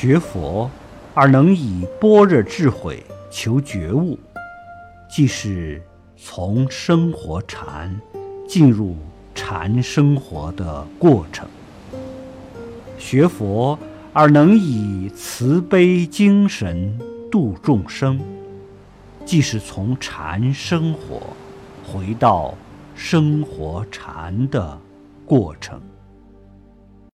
[0.00, 0.70] 学佛
[1.12, 3.02] 而能以般若智慧
[3.32, 4.16] 求觉悟，
[5.10, 5.82] 即是
[6.16, 8.00] 从生活禅
[8.46, 8.94] 进入
[9.34, 11.48] 禅生活的过程。
[12.96, 13.76] 学佛
[14.12, 16.96] 而能以慈悲精神
[17.28, 18.20] 度众生，
[19.24, 21.20] 即是从禅生活
[21.84, 22.54] 回到
[22.94, 24.78] 生活禅的
[25.26, 25.80] 过程。